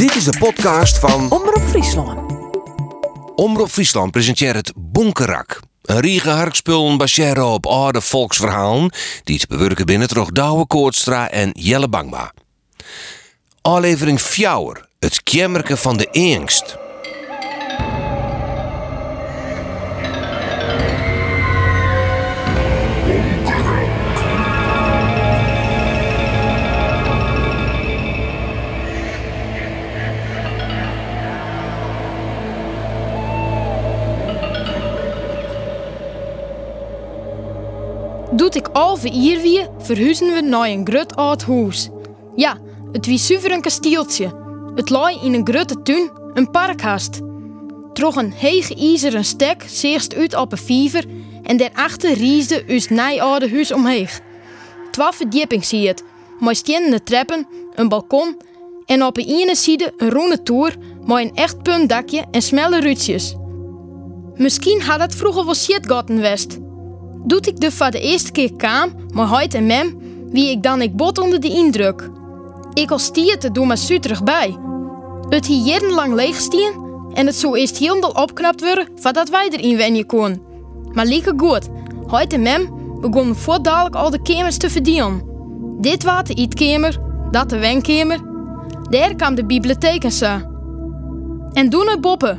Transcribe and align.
Dit 0.00 0.14
is 0.14 0.24
de 0.24 0.38
podcast 0.38 0.98
van 0.98 1.30
Omroep 1.30 1.62
Friesland. 1.68 2.32
Omroep 3.34 3.68
Friesland 3.68 4.10
presenteert 4.10 4.56
het 4.56 4.72
Bonkerak. 4.76 5.60
Een 5.82 6.00
riege 6.00 6.30
harkspullen 6.30 6.96
baseren 6.96 7.46
op 7.46 7.66
oude 7.66 8.00
volksverhalen 8.00 8.92
die 9.24 9.38
te 9.38 9.46
bewerken 9.46 9.86
binnen 9.86 10.08
toch 10.08 10.30
Douwe 10.30 10.66
Koortstra 10.66 11.30
en 11.30 11.50
Jelle 11.52 11.88
Bangma. 11.88 12.32
Aflevering 13.62 14.20
Fjouwer, 14.20 14.88
het 14.98 15.22
kjemmerke 15.22 15.76
van 15.76 15.96
de 15.96 16.08
Eengst. 16.10 16.79
Doet 38.50 38.68
ik 38.68 38.76
al 38.76 38.96
vier 38.96 39.40
wie, 39.40 39.66
verhuizen 39.78 40.34
we 40.34 40.40
naar 40.40 40.68
een 40.68 40.86
grut 40.86 41.16
oud 41.16 41.42
huis. 41.42 41.88
Ja, 42.36 42.58
het 42.92 43.06
wie 43.06 43.18
zuiver 43.18 43.52
een 43.52 43.60
kastieltje. 43.60 44.34
Het 44.74 44.90
lag 44.90 45.22
in 45.22 45.34
een 45.34 45.46
grutte 45.46 45.82
tuin, 45.82 46.10
een 46.34 46.50
parkhast. 46.50 47.20
Troch 47.92 48.16
een 48.16 48.32
heeg 48.32 48.78
ijzeren 48.78 49.24
stek 49.24 49.64
zeerst 49.66 50.14
uit 50.14 50.36
op 50.36 50.52
een 50.52 50.58
viever 50.58 51.04
en 51.42 51.56
daarachter 51.56 52.12
riesde 52.12 52.74
us 52.74 52.88
nijoude 52.88 53.50
huis 53.50 53.72
omheeg. 53.72 54.20
Twaalf 54.90 55.16
verdieping 55.16 55.64
zie 55.64 55.88
het, 55.88 56.04
met 56.38 56.56
stenen 56.56 57.04
treppen, 57.04 57.46
een 57.74 57.88
balkon 57.88 58.36
en 58.86 59.04
op 59.04 59.14
de 59.14 59.24
ene 59.24 59.54
zijde 59.54 59.92
een 59.96 60.10
roene 60.10 60.42
toer 60.42 60.72
met 61.04 61.18
een 61.18 61.34
echt 61.34 61.62
puntdakje 61.62 62.24
en 62.30 62.42
smelle 62.42 62.80
ruutjes. 62.80 63.34
Misschien 64.34 64.82
had 64.82 65.00
het 65.00 65.14
vroeger 65.14 65.44
wel 65.44 65.54
shitgotten 65.54 66.20
west. 66.20 66.58
Doet 67.30 67.46
ik 67.46 67.60
de 67.60 67.70
voor 67.70 67.90
de 67.90 68.00
eerste 68.00 68.32
keer 68.32 68.52
kwam, 68.56 68.90
maar 69.14 69.26
huid 69.26 69.54
en 69.54 69.66
mem, 69.66 69.98
wie 70.30 70.50
ik 70.50 70.62
dan 70.62 70.82
ik 70.82 70.96
bot 70.96 71.18
onder 71.18 71.40
de 71.40 71.48
indruk. 71.48 72.10
Ik 72.72 72.90
als 72.90 73.10
te 73.38 73.50
doen 73.52 73.66
maar 73.66 73.76
terug 74.00 74.22
bij. 74.22 74.56
Het 75.28 75.46
hier 75.46 75.66
jarenlang 75.66 76.14
leeg 76.14 76.36
stien 76.36 76.72
en 77.12 77.26
het 77.26 77.34
zo 77.34 77.54
eerst 77.54 77.78
helemaal 77.78 78.10
opknapt 78.10 78.60
worden 78.60 78.88
voordat 78.94 79.28
wij 79.28 79.48
erin 79.50 79.76
wennen 79.76 80.06
kon. 80.06 80.42
Maar 80.92 81.06
lieke 81.06 81.32
goed, 81.36 81.68
huid 82.06 82.32
en 82.32 82.42
mem 82.42 82.70
begonnen 83.00 83.36
voordadelijk 83.36 83.94
al 83.94 84.10
de 84.10 84.22
kamers 84.22 84.56
te 84.56 84.70
verdienen. 84.70 85.22
Dit 85.80 86.02
was 86.02 86.22
de 86.22 86.34
eetkamer, 86.34 86.98
dat 87.30 87.50
de 87.50 87.58
wenkamer. 87.58 88.18
Daar 88.90 89.14
kwam 89.14 89.34
de 89.34 89.44
bibliotheek 89.44 90.04
en. 90.04 90.50
En 91.52 91.70
doen 91.70 91.88
het 91.88 92.00
boppen. 92.00 92.38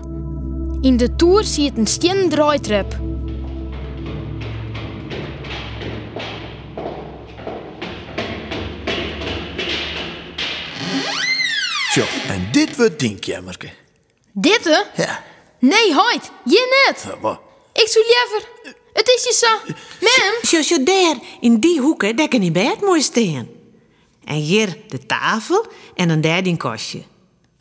In 0.81 0.98
de 0.98 1.16
toer 1.16 1.44
zie 1.44 1.64
je 1.64 1.72
een 1.76 1.88
stenen 1.88 2.30
draaitrap. 2.30 3.11
Zo, 11.92 12.03
en 12.28 12.47
dit 12.52 12.75
wordt 12.75 13.00
dienkjemmerke. 13.00 13.70
Ditte? 14.31 14.88
Ja, 14.95 15.23
Nee, 15.59 15.94
huid, 15.94 16.31
je 16.45 16.86
net. 16.88 17.06
wat? 17.22 17.39
Ik 17.73 17.88
zou 17.88 18.06
liever. 18.06 18.50
Het 18.94 19.08
is 19.08 19.23
je 19.23 19.33
zo. 19.45 19.73
Mem, 20.00 20.33
Zo, 20.44 20.61
zo 20.61 20.83
daar, 20.83 21.16
in 21.42 21.59
die 21.59 21.80
hoeken, 21.80 22.16
daar 22.16 22.28
kan 22.28 22.44
je 22.44 22.52
bed 22.52 22.81
mooi 22.81 23.02
staan. 23.02 23.48
En 24.25 24.36
hier 24.36 24.78
de 24.88 25.06
tafel 25.06 25.66
en 25.95 26.08
dan 26.08 26.22
daar 26.22 26.44
die 26.44 26.58
kastje. 26.58 27.03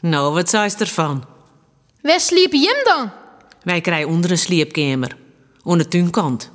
Nou, 0.00 0.34
wat 0.34 0.48
zei 0.48 0.70
je 0.70 0.76
ervan? 0.78 1.24
waar 2.02 2.20
sliep 2.20 2.52
je 2.52 2.74
hem 2.74 2.84
dan? 2.84 3.10
Wij 3.62 3.80
krijgen 3.80 4.08
onder 4.08 4.30
een 4.30 4.38
sleepkamer. 4.38 5.16
Aan 5.64 5.78
de 5.78 5.88
tuinkant. 5.88 6.50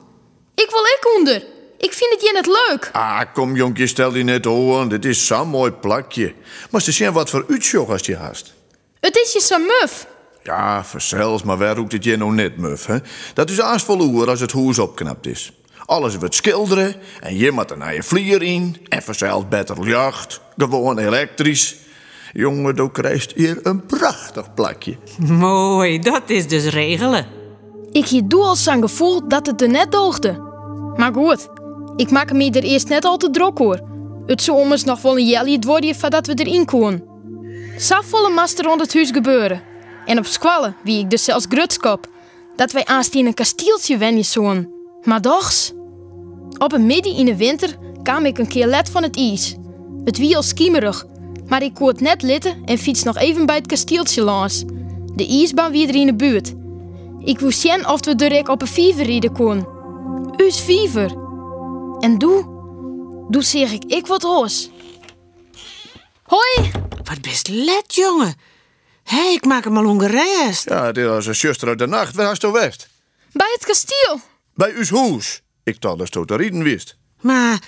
Ik 0.56 0.70
wil 0.70 0.84
ik 0.84 1.16
onder. 1.18 1.44
Ik 1.78 1.94
vind 1.94 2.14
het 2.14 2.22
je 2.22 2.32
net 2.34 2.46
leuk. 2.46 2.90
Ah, 2.92 3.22
kom 3.34 3.56
jonkje, 3.56 3.88
stel 3.88 4.16
je 4.16 4.24
net 4.24 4.46
aan. 4.46 4.90
Dit 4.90 5.06
is 5.06 5.26
zo'n 5.26 5.48
mooi 5.48 5.72
plakje. 5.72 6.34
Maar 6.70 6.82
ze 6.82 6.92
zien 6.92 7.12
wat 7.12 7.30
voor 7.30 7.46
uitzag 7.50 7.90
als 7.90 8.06
je 8.06 8.16
haast. 8.16 8.54
Het 9.00 9.16
is 9.16 9.34
je 9.34 9.40
zo 9.40 9.58
muf. 9.58 10.08
Ja, 10.44 10.86
verzels, 10.86 11.44
maar 11.44 11.58
waar 11.58 11.76
roept 11.76 11.92
het 11.92 12.04
je 12.04 12.18
nou 12.18 12.34
net, 12.34 12.58
muf, 12.58 12.86
hè? 12.86 12.98
Dat 13.34 13.50
is 13.50 13.62
aasvol 13.62 14.00
oer 14.00 14.30
als 14.30 14.40
het 14.40 14.54
huis 14.54 14.80
opknapt 14.80 15.28
is. 15.28 15.54
Alles 15.86 16.16
wordt 16.16 16.36
schilderen 16.36 16.96
en 17.22 17.38
je 17.38 17.52
moet 17.52 17.72
er 17.72 17.78
naar 17.78 17.94
je 17.94 18.04
vlier 18.04 18.42
in. 18.42 18.86
En 18.90 19.02
verzeld 19.02 19.50
beter 19.50 19.88
jacht, 19.88 20.42
gewoon 20.58 20.98
elektrisch. 20.98 21.76
Jongen, 22.34 22.76
dan 22.76 22.92
krijgt 22.92 23.32
hier 23.36 23.60
een 23.64 23.86
prachtig 23.86 24.54
plakje. 24.54 24.98
Mooi, 25.28 26.00
dat 26.00 26.22
is 26.26 26.48
dus 26.48 26.66
regelen. 26.66 27.26
Ik 27.92 28.08
hier 28.08 28.28
doe 28.28 28.44
al 28.44 28.56
zo'n 28.56 28.82
gevoel 28.82 29.28
dat 29.28 29.46
het 29.46 29.62
er 29.62 29.70
net 29.70 29.92
doogde. 29.92 30.54
Maar 30.96 31.14
goed, 31.14 31.50
ik 31.96 32.12
maak 32.12 32.34
me 32.34 32.52
er 32.52 32.64
eerst 32.64 32.88
net 32.88 33.06
al 33.06 33.18
te 33.18 33.30
druk 33.30 33.58
hoor. 33.58 33.80
Het 34.26 34.42
zou 34.42 34.58
ommers 34.58 34.84
nog 34.84 35.02
wel 35.02 35.18
een 35.18 35.28
jelly 35.28 35.60
worden 35.60 35.96
voordat 35.96 36.28
we 36.28 36.34
erin 36.34 36.66
komen. 36.66 37.04
Safvolle 37.78 38.30
mast 38.30 38.60
er 38.60 38.66
rond 38.66 38.82
het 38.82 38.94
huis 38.94 39.12
gebeuren. 39.12 39.62
En 40.06 40.18
op 40.18 40.26
squallen, 40.26 40.76
wie 40.84 41.00
ik 41.00 41.10
dus 41.10 41.24
zelfs 41.24 41.46
grutskop. 41.50 42.08
Dat 42.56 42.72
wij 42.72 42.86
aansteen 42.86 43.26
een 43.26 43.34
kastieltje 43.34 43.98
wenjen 43.98 44.26
zoen. 44.26 44.74
Maar 45.04 45.22
dochs. 45.22 45.74
Op 46.58 46.74
een 46.74 46.86
midden 46.86 47.16
in 47.16 47.26
de 47.26 47.36
winter 47.36 47.76
kwam 48.04 48.26
ik 48.26 48.38
een 48.38 48.48
keer 48.48 48.68
let 48.68 48.90
van 48.90 49.04
het 49.04 49.18
ijs. 49.18 49.56
Het 50.04 50.18
wie 50.18 50.36
al 50.36 50.44
skiemerig, 50.44 51.06
maar 51.48 51.64
ik 51.64 51.74
kon 51.74 51.88
het 51.88 52.00
net 52.00 52.22
litten 52.22 52.62
en 52.66 52.78
fiets 52.78 53.04
nog 53.04 53.18
even 53.18 53.46
bij 53.46 53.56
het 53.56 53.68
kastieltje 53.68 54.22
langs. 54.22 54.64
De 55.16 55.28
ijsbaan 55.28 55.72
wie 55.72 55.88
er 55.88 55.96
in 55.96 56.06
de 56.06 56.16
buurt. 56.16 56.54
Ik 57.20 57.40
wist 57.40 57.60
zien 57.60 57.88
of 57.88 58.06
we 58.06 58.16
direct 58.16 58.50
op 58.50 58.62
een 58.62 58.68
viever 58.68 59.06
rijden 59.06 59.32
kon. 59.32 59.68
Us 60.38 60.60
viever. 60.60 61.25
En 62.00 62.18
doe, 62.18 62.44
doe 63.30 63.44
zeg 63.44 63.72
ik 63.72 63.84
ik 63.84 64.08
wat 64.08 64.24
roos. 64.24 64.70
Hoi, 66.24 66.72
Wat 67.04 67.22
best 67.22 67.48
let, 67.48 67.96
jongen. 67.96 68.36
Hé, 69.04 69.22
ik 69.22 69.46
maak 69.46 69.64
hem 69.64 69.78
al 69.78 69.86
ongerest. 69.86 70.70
Ja, 70.70 70.92
dit 70.92 71.06
was 71.06 71.26
een 71.26 71.36
zuster 71.36 71.68
uit 71.68 71.80
de 71.80 71.88
nacht. 71.88 72.16
Waar 72.16 72.26
hast 72.26 72.42
je 72.42 72.52
west? 72.52 72.88
bij 73.36 73.52
het 73.54 73.66
kasteel. 73.66 74.20
Bij 74.54 74.74
uw 74.74 75.10
huis. 75.10 75.42
Ik 75.64 75.82
dacht 75.82 75.98
dat 75.98 76.14
je 76.14 76.26
te 76.26 76.36
rieden 76.36 76.64
wist. 76.64 76.98
Maar, 77.22 77.60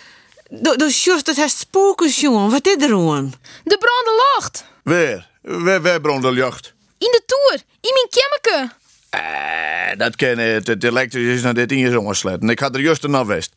just 0.88 1.28
het 1.28 1.36
heeft 1.36 1.58
spookjes, 1.58 2.20
jongen. 2.20 2.50
Wat 2.50 2.68
is 2.68 2.76
er 2.84 2.94
aan? 2.94 3.34
De 3.64 3.78
brande 3.78 4.24
lacht. 4.36 4.66
Waar? 4.84 5.30
Waar, 5.42 5.82
waar 5.82 6.02
brandt 6.02 6.28
de 6.28 6.34
jacht? 6.34 6.74
In 6.98 7.12
de 7.12 7.22
toer, 7.26 7.62
in 7.82 7.94
mijn 7.94 8.10
kemmeke. 8.10 8.74
Eh, 9.10 9.98
dat 9.98 10.16
ken 10.16 10.38
het. 10.38 10.68
Het 10.68 10.84
elektrisch 10.84 11.36
is 11.36 11.42
naar 11.42 11.54
dit 11.54 11.72
ingesletten. 11.72 12.50
Ik 12.50 12.60
had 12.60 12.76
er 12.76 12.82
juist 12.82 13.08
naar 13.08 13.26
west. 13.26 13.52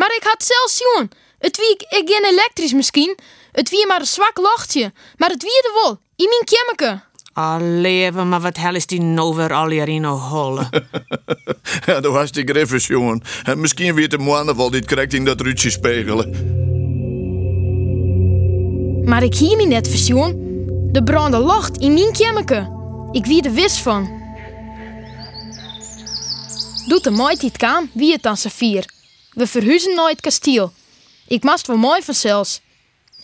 Maar 0.00 0.14
ik 0.16 0.22
had 0.22 0.42
zelfs 0.42 0.76
zien. 0.76 1.10
Het 1.38 1.56
wie 1.56 1.70
ik, 1.70 1.80
ik 1.80 2.10
geen 2.10 2.32
elektrisch 2.32 2.72
misschien. 2.72 3.18
Het 3.52 3.70
wie 3.70 3.86
maar 3.86 4.00
een 4.00 4.06
zwak 4.06 4.38
lachtje. 4.38 4.92
Maar 5.16 5.30
het 5.30 5.42
wie 5.42 5.62
er 5.62 5.72
wel, 5.74 6.00
in 6.16 6.28
mijn 6.28 6.44
kemmeke. 6.44 7.02
Alleven, 7.32 8.28
maar 8.28 8.40
wat 8.40 8.56
hel 8.56 8.74
is 8.74 8.86
die 8.86 9.00
nou 9.00 9.34
weer 9.34 9.52
al 9.52 9.68
hier 9.68 9.88
in 9.88 10.02
een 10.04 10.18
holle? 10.18 10.68
Ja, 11.86 12.00
dat 12.00 12.12
was 12.12 12.32
die 12.32 12.48
griffes, 12.48 12.86
jongen. 12.86 13.22
En 13.44 13.60
misschien 13.60 13.94
weet 13.94 14.10
de 14.10 14.18
moanne 14.18 14.56
wel 14.56 14.70
dit 14.70 14.86
correct 14.86 15.14
in 15.14 15.24
dat 15.24 15.40
ruutje 15.40 15.70
spegelen. 15.70 16.30
Maar 19.04 19.22
ik 19.22 19.34
hier 19.34 19.56
me 19.56 19.66
net 19.66 19.88
versioen. 19.88 20.48
De 20.92 21.02
brande 21.02 21.38
lacht 21.38 21.76
in 21.76 21.94
mijn 21.94 22.12
kemmeke. 22.12 22.78
Ik 23.12 23.26
wie 23.26 23.42
er 23.42 23.52
wist 23.52 23.78
van. 23.78 24.18
Doet 26.86 27.04
de 27.04 27.10
mooi 27.10 27.36
het 27.40 27.56
kwam, 27.56 27.90
wie 27.92 28.12
het 28.12 28.22
dan 28.22 28.36
vier. 28.36 28.98
We 29.30 29.46
verhuizen 29.46 29.94
naar 29.94 30.08
het 30.08 30.20
kasteel. 30.20 30.72
Ik 31.28 31.42
mast 31.42 31.66
wel 31.66 31.76
mooi 31.76 32.02
vanzelfs. 32.02 32.60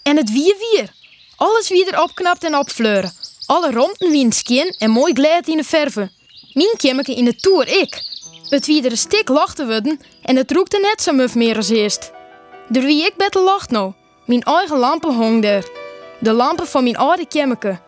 En 0.03 0.17
het 0.17 0.33
wie 0.33 0.55
weer. 0.59 0.93
Alles 1.37 1.69
wie 1.69 1.91
er 1.91 2.03
opknapt 2.03 2.45
en 2.45 2.57
opfleuren. 2.57 3.13
Alle 3.47 3.71
rompen 3.71 4.11
wie 4.11 4.25
in 4.25 4.33
skin 4.33 4.75
en 4.79 4.91
mooi 4.91 5.13
glijdt 5.13 5.49
in 5.49 5.57
de 5.57 5.65
verven. 5.65 6.13
Mijn 6.53 6.77
kemmeke 6.77 7.15
in 7.15 7.25
de 7.25 7.37
toer 7.37 7.69
ik. 7.69 8.03
Het 8.49 8.67
wie 8.67 8.85
er 8.85 8.91
een 8.91 8.97
stik 8.97 9.29
lachten 9.29 9.67
worden 9.67 10.01
en 10.23 10.37
het 10.37 10.53
roekte 10.53 10.79
net 10.79 11.03
zo 11.03 11.13
muf 11.13 11.35
meer 11.35 11.57
als 11.57 11.69
eerst. 11.69 12.11
Door 12.69 12.83
wie 12.83 13.07
ik 13.07 13.17
beter 13.17 13.43
lacht 13.43 13.71
nou. 13.71 13.93
Mijn 14.27 14.43
eigen 14.43 14.79
lampen 14.79 15.15
hong 15.15 15.43
daar. 15.43 15.65
De 16.21 16.33
lampen 16.33 16.67
van 16.67 16.83
mijn 16.83 16.97
oude 16.97 17.27
kemmeke. 17.27 17.81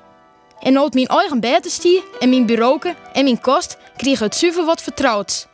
En 0.61 0.81
uit 0.81 0.95
mijn 0.95 1.07
eigen 1.07 1.41
bedenstie 1.41 2.03
en 2.21 2.29
mijn 2.29 2.47
bureauke 2.47 2.95
en 3.13 3.25
mijn 3.25 3.41
kost 3.41 3.77
kreeg 3.97 4.19
het 4.19 4.37
zuiver 4.37 4.65
wat 4.65 4.83
vertrouwds. 4.83 5.47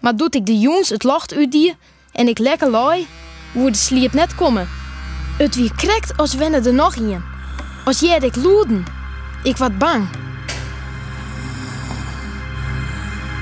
Maar 0.00 0.16
doet 0.16 0.34
ik 0.34 0.46
de 0.46 0.58
jongens 0.58 0.88
het 0.88 1.04
lacht 1.04 1.34
uitdie 1.34 1.76
en 2.12 2.28
ik 2.28 2.38
lekker 2.38 2.70
laai, 2.70 3.06
hoe 3.52 3.70
de 3.70 3.76
sliep 3.76 4.12
net 4.12 4.34
komen. 4.34 4.68
Het 5.38 5.54
wie 5.54 5.74
krekt 5.76 6.16
als 6.16 6.34
wennen 6.34 6.64
er 6.64 6.74
nog 6.74 6.94
in. 6.94 7.22
Als 7.84 8.00
jij 8.00 8.18
ik 8.18 8.36
loeden. 8.36 8.84
Ik 9.42 9.56
wat 9.56 9.78
bang. 9.78 10.08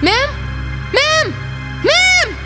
Mem? 0.03 0.29
Mem! 0.93 1.35
Mem! 1.83 2.37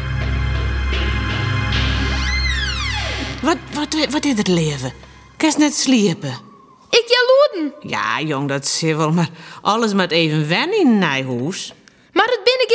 wat, 3.42 3.56
wat, 3.74 4.10
wat 4.10 4.24
is 4.24 4.36
het 4.36 4.48
leven? 4.48 4.92
Je 5.38 5.54
net 5.56 5.74
sliepen? 5.74 6.38
Ik 6.90 7.04
ja 7.06 7.18
loeden. 7.26 7.72
loeden. 7.72 7.90
Ja, 7.90 8.20
jong, 8.20 8.48
dat 8.48 8.64
is 8.64 8.80
wel, 8.80 9.12
maar 9.12 9.28
alles 9.62 9.94
met 9.94 10.10
even 10.10 10.48
wennen 10.48 10.80
in 10.80 10.86
een 10.86 10.98
nijhuis. 10.98 11.74
Maar 12.12 12.26
het 12.26 12.40
binnen 12.44 12.66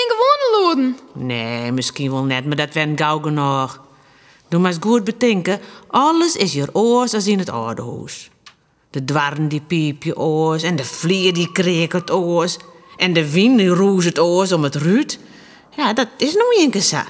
Nee, 1.13 1.71
misschien 1.71 2.11
wel 2.11 2.23
net, 2.23 2.45
maar 2.45 2.55
dat 2.55 2.73
wen 2.73 2.97
gauw 2.97 3.19
genoeg. 3.19 3.83
Doe 4.47 4.59
maar 4.59 4.71
eens 4.71 4.79
goed 4.81 5.03
bedenken, 5.03 5.59
alles 5.87 6.35
is 6.35 6.53
hier 6.53 6.69
oors 6.73 7.13
als 7.13 7.27
in 7.27 7.39
het 7.39 7.49
oude 7.49 7.81
huis. 7.81 8.29
De 8.89 9.05
dwarren 9.05 9.47
die 9.47 9.61
piep 9.61 10.03
je 10.03 10.17
oors 10.17 10.63
en 10.63 10.75
de 10.75 10.85
vlier 10.85 11.33
die 11.33 11.51
kreeg 11.51 11.91
het 11.91 12.11
oors. 12.11 12.57
En 12.97 13.13
de 13.13 13.31
wind 13.31 13.57
die 13.57 13.67
roes 13.67 14.05
het 14.05 14.19
oors 14.19 14.51
om 14.51 14.63
het 14.63 14.75
ruut. 14.75 15.19
Ja, 15.75 15.93
dat 15.93 16.07
is 16.17 16.33
nog 16.33 16.57
een 16.57 16.71
keer 16.71 16.81
zo. 16.81 17.01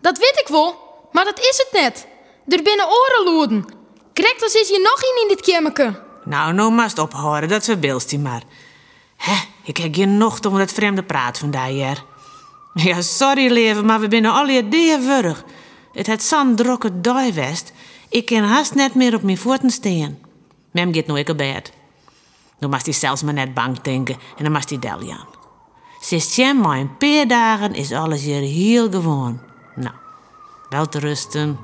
Dat 0.00 0.18
weet 0.18 0.42
ik 0.44 0.48
wel, 0.48 0.76
maar 1.12 1.24
dat 1.24 1.38
is 1.38 1.64
het 1.66 1.82
net. 1.82 2.06
Er 2.48 2.62
binnen 2.62 2.86
oren 2.86 3.34
loeden. 3.34 3.64
Krijgt 4.12 4.54
is 4.54 4.68
hier 4.68 4.80
nog 4.80 5.02
een 5.02 5.22
in 5.22 5.28
dit 5.28 5.40
kamerke. 5.40 6.02
Nou, 6.24 6.52
nou 6.52 6.72
mast 6.72 6.98
ophouden, 6.98 7.48
dat 7.48 7.64
verbeelst 7.64 8.10
hij 8.10 8.20
maar. 8.20 8.42
Hè, 9.16 9.36
ik 9.64 9.76
heb 9.76 9.94
geen 9.94 10.18
nocht 10.18 10.46
om 10.46 10.58
dat 10.58 10.72
vreemde 10.72 11.02
praat 11.02 11.38
van 11.38 11.56
hier. 11.66 12.04
Ja, 12.84 13.02
sorry 13.02 13.52
leven, 13.52 13.84
maar 13.84 14.00
we 14.00 14.08
binnen 14.08 14.32
al 14.32 14.46
je. 14.46 15.34
Het 15.92 16.06
het 16.82 17.04
dag 17.04 17.32
west. 17.34 17.72
Ik 18.08 18.26
kan 18.26 18.42
haast 18.42 18.74
net 18.74 18.94
meer 18.94 19.14
op 19.14 19.22
mijn 19.22 19.38
voeten 19.38 19.70
staan. 19.70 20.18
Mem 20.70 20.94
gaat 20.94 21.06
nooit 21.06 21.30
op 21.30 21.36
bed. 21.36 21.72
Dan 22.58 22.70
mag 22.70 22.84
hij 22.84 22.92
zelfs 22.92 23.22
maar 23.22 23.34
net 23.34 23.54
bang 23.54 23.80
denken 23.80 24.14
en 24.36 24.44
dan 24.44 24.52
mag 24.52 24.68
hij 24.68 24.78
Delian. 24.78 25.26
Sinds 26.00 26.36
Jem 26.36 26.56
maar 26.56 26.78
een 26.78 26.96
paar 26.96 27.26
dagen 27.26 27.74
is 27.74 27.92
alles 27.92 28.22
hier 28.22 28.40
heel 28.40 28.90
gewoon. 28.90 29.40
Nou, 29.74 29.94
wel 30.68 30.88
te 30.88 30.98
rusten. 30.98 31.58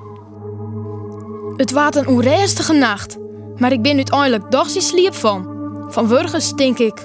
Het 1.57 1.71
was 1.71 1.95
een 1.95 2.07
onrustige 2.07 2.73
nacht, 2.73 3.17
maar 3.57 3.73
ik 3.73 3.83
ben 3.83 3.97
uiteindelijk 3.97 4.51
dagje 4.51 4.81
sliep 4.81 5.15
van. 5.15 5.55
Van 5.89 6.09
wurgens 6.09 6.55
denk 6.55 6.79
ik. 6.79 6.97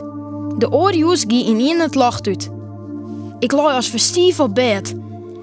De 0.57 0.71
oorjoes 0.71 1.25
in 1.25 1.59
in 1.59 1.80
het 1.80 1.95
lacht 1.95 2.27
uit. 2.27 2.61
Ik 3.41 3.51
lag 3.51 3.73
als 3.73 3.89
verstief 3.89 4.39
op 4.39 4.55
bed. 4.55 4.95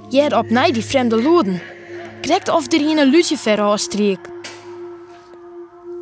Jij 0.08 0.36
op 0.36 0.50
mij 0.50 0.72
die 0.72 0.84
vreemde 0.84 1.22
loden. 1.22 1.60
Krekt 2.20 2.48
of 2.48 2.72
er 2.72 2.98
een 2.98 3.08
lucifer 3.08 3.60
afstreek. 3.60 4.18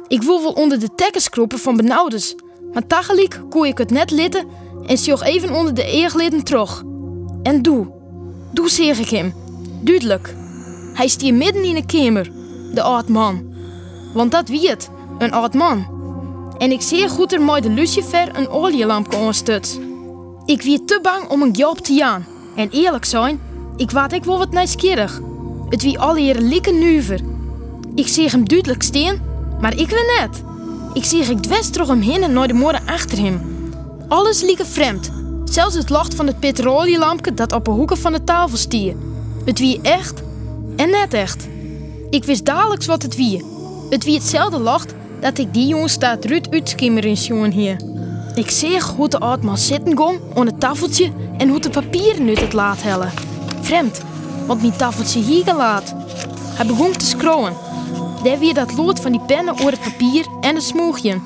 Ik 0.08 0.22
wil 0.22 0.42
wel 0.42 0.52
onder 0.52 0.80
de 0.80 0.88
tekkens 0.94 1.28
kropen 1.28 1.58
van 1.58 1.76
benauwdes, 1.76 2.34
maar 2.72 2.86
tegelijk 2.86 3.40
kon 3.50 3.64
ik 3.66 3.78
het 3.78 3.90
net 3.90 4.10
litten 4.10 4.46
en 4.86 4.98
zoog 4.98 5.22
even 5.22 5.54
onder 5.54 5.74
de 5.74 5.84
eergeleden 5.84 6.44
terug. 6.44 6.82
En 7.42 7.62
doe, 7.62 7.86
doe 8.52 8.68
zeg 8.68 8.98
ik 8.98 9.08
hem, 9.08 9.34
duidelijk. 9.80 10.34
Hij 10.92 11.08
stier 11.08 11.34
midden 11.34 11.64
in 11.64 11.74
de 11.74 11.86
kamer, 11.86 12.30
de 12.74 12.82
oud 12.82 13.08
man. 13.08 13.54
Want 14.14 14.30
dat 14.30 14.48
wie 14.48 14.68
het, 14.68 14.90
een 15.18 15.32
oud 15.32 15.54
man. 15.54 15.86
En 16.58 16.72
ik 16.72 16.80
zie 16.82 17.08
goed 17.08 17.32
er 17.32 17.40
mooi 17.40 17.60
de 17.60 17.70
lucifer 17.70 18.28
een 18.36 18.48
olielampje 18.48 19.18
aanstut. 19.18 19.80
Ik 20.46 20.62
wie 20.62 20.84
te 20.84 20.98
bang 21.02 21.28
om 21.28 21.42
een 21.42 21.50
job 21.50 21.78
te 21.78 21.92
jaan. 21.92 22.26
En 22.56 22.68
eerlijk 22.70 23.04
zijn, 23.04 23.40
ik 23.76 23.90
waat 23.90 24.12
ik 24.12 24.24
wel 24.24 24.38
wat 24.38 24.50
nieuwsgierig. 24.50 25.20
Het 25.68 25.82
wie 25.82 25.98
alle 25.98 26.20
hier 26.20 26.40
lieke 26.40 26.72
nuver. 26.72 27.20
Ik 27.94 28.08
zie 28.08 28.28
hem 28.28 28.48
duidelijk 28.48 28.82
steen, 28.82 29.20
maar 29.60 29.72
ik 29.72 29.90
weet 29.90 30.18
net. 30.20 30.42
Ik 30.94 31.04
zie 31.04 31.22
ik 31.22 31.42
dwest 31.42 31.72
terug 31.72 31.88
hem 31.88 32.00
heen 32.00 32.22
en 32.22 32.32
naar 32.32 32.48
de 32.48 32.54
morgen 32.54 32.86
achter 32.86 33.18
hem. 33.18 33.40
Alles 34.08 34.42
lieke 34.42 34.66
vreemd. 34.66 35.10
Zelfs 35.44 35.74
het 35.74 35.90
licht 35.90 36.14
van 36.14 36.26
het 36.26 36.40
petrolielampje 36.40 37.34
dat 37.34 37.52
op 37.52 37.64
de 37.64 37.70
hoeken 37.70 37.98
van 37.98 38.12
de 38.12 38.24
tafel 38.24 38.56
stier. 38.56 38.94
Het 39.44 39.58
wie 39.58 39.80
echt 39.82 40.22
en 40.76 40.90
net 40.90 41.14
echt. 41.14 41.48
Ik 42.10 42.24
wist 42.24 42.44
dadelijk 42.44 42.84
wat 42.84 43.02
het 43.02 43.16
wie. 43.16 43.44
Het 43.90 44.04
wie 44.04 44.14
hetzelfde 44.14 44.58
lacht 44.58 44.94
dat 45.20 45.38
ik 45.38 45.54
die 45.54 45.66
jongen 45.66 45.88
staat 45.88 46.24
Ruud 46.24 46.46
uitskimmer 46.50 47.04
in 47.04 47.14
jongen 47.14 47.50
hier. 47.50 47.76
Ik 48.36 48.50
zie 48.50 48.82
hoe 48.96 49.08
de 49.08 49.18
oud 49.18 49.42
man 49.42 49.58
zitten 49.58 49.96
ging 49.98 50.20
aan 50.34 50.46
het 50.46 50.60
tafeltje 50.60 51.12
en 51.38 51.48
hoe 51.48 51.60
de 51.60 51.70
papieren 51.70 52.28
uit 52.28 52.40
het 52.40 52.52
laat 52.52 52.82
hellen. 52.82 53.12
Vreemd, 53.60 54.02
want 54.46 54.60
mijn 54.60 54.76
tafeltje 54.76 55.20
hier 55.20 55.44
gelaat. 55.44 55.94
Hij 56.38 56.66
begon 56.66 56.92
te 56.92 57.04
scrollen. 57.04 57.52
Daar 58.22 58.38
weer 58.38 58.54
dat 58.54 58.76
lood 58.76 59.00
van 59.00 59.12
die 59.12 59.20
pennen 59.20 59.54
over 59.54 59.70
het 59.70 59.80
papier 59.80 60.26
en 60.40 60.54
het 60.54 60.64
smoegje. 60.64 61.20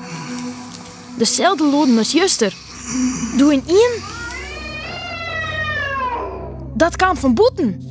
Dezelfde 1.17 1.63
loden 1.63 1.97
als 1.97 2.11
juster. 2.11 2.55
Doe 3.37 3.53
in 3.53 3.63
één. 3.65 3.91
Dat 6.73 6.95
kwam 6.95 7.17
van 7.17 7.33
boeten. 7.33 7.81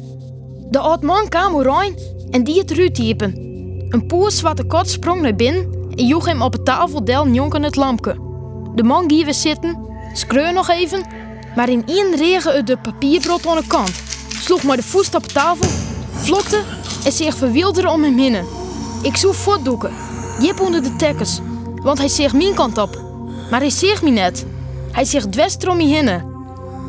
De 0.70 0.78
oud 0.78 1.02
man 1.02 1.28
kwam 1.28 1.61
erin 1.61 1.99
en 2.31 2.44
die 2.44 2.58
het 2.58 2.94
typen. 2.94 3.34
Een 3.88 4.06
poes 4.06 4.37
zwarte 4.37 4.64
kot 4.64 4.88
sprong 4.88 5.20
naar 5.20 5.37
binnen 5.37 5.88
en 5.96 6.06
joeg 6.06 6.26
hem 6.26 6.43
op 6.43 6.56
tafel 6.64 7.05
del 7.05 7.28
jonken 7.28 7.62
het 7.62 7.76
lampje. 7.76 8.29
De 8.75 8.82
man 8.82 9.05
ging 9.06 9.25
weer 9.25 9.34
zitten, 9.34 9.87
schreeuw 10.12 10.52
nog 10.52 10.69
even, 10.69 11.06
maar 11.56 11.69
in 11.69 11.82
één 11.87 12.17
regen 12.17 12.67
de 12.67 12.76
papierbrot 12.76 13.46
aan 13.46 13.56
de 13.56 13.67
kant. 13.67 14.02
Sloeg 14.28 14.62
maar 14.62 14.76
de 14.76 14.82
voet 14.82 15.14
op 15.14 15.22
de 15.22 15.34
tafel, 15.34 15.69
vlokte 16.12 16.61
en 17.05 17.12
zich 17.12 17.37
verwilderde 17.37 17.90
om 17.90 18.02
hem 18.02 18.19
heen. 18.19 18.44
Ik 19.02 19.17
zoek 19.17 19.34
voortdoeken, 19.34 19.93
jip 20.40 20.61
onder 20.61 20.82
de 20.82 20.96
tekkers, 20.96 21.38
want 21.82 21.99
hij 21.99 22.08
zegt 22.08 22.34
mijn 22.34 22.55
kant 22.55 22.78
op. 22.78 23.08
Maar 23.50 23.61
hij 23.61 23.70
zegt 23.70 24.02
me 24.02 24.11
net. 24.11 24.46
Hij 24.93 25.05
zegt 25.05 25.32
dwest 25.32 25.69
om 25.69 25.76
me 25.76 25.84
heen. 25.84 26.23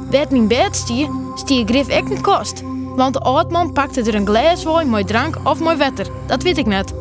Bij 0.10 0.25
mijn 0.30 0.48
bed 0.48 0.75
stier, 0.75 1.10
stier 1.36 1.75
ik 1.75 2.10
een 2.10 2.22
kost. 2.22 2.63
Want 2.95 3.13
de 3.13 3.19
oudman 3.19 3.74
pakte 3.74 4.01
er 4.01 4.16
een 4.16 4.25
glas 4.25 4.63
wijn, 4.63 4.89
mooi 4.89 5.04
drank 5.04 5.38
of 5.44 5.60
mooi 5.60 5.77
wetter. 5.77 6.07
Dat 6.27 6.44
weet 6.44 6.57
ik 6.57 6.66
net. 6.66 6.94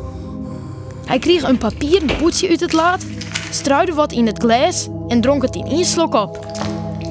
Hij 1.06 1.18
kreeg 1.18 1.42
een 1.42 1.58
papieren 1.58 2.16
poetsje 2.16 2.48
uit 2.48 2.60
het 2.60 2.72
laad, 2.72 3.06
struide 3.50 3.94
wat 3.94 4.12
in 4.12 4.26
het 4.26 4.38
glas 4.38 4.88
en 5.08 5.20
dronk 5.20 5.42
het 5.42 5.56
in 5.56 5.66
één 5.66 5.84
slok 5.84 6.14
op. 6.14 6.46